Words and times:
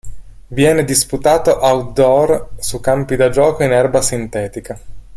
Viene 0.47 0.83
disputato 0.83 1.59
"outdoor" 1.63 2.53
su 2.57 2.79
campi 2.79 3.15
da 3.15 3.29
gioco 3.29 3.61
in 3.61 3.71
erba 3.71 4.01
sintetica. 4.01 4.79